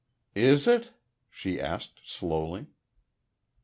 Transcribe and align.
"Is 0.33 0.67
it?" 0.67 0.93
she 1.29 1.61
asked, 1.61 1.99
slowly. 2.03 2.65